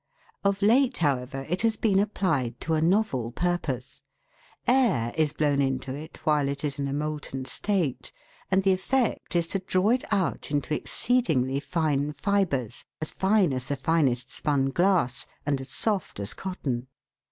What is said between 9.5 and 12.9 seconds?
draw it out into exceedingly fine fibres,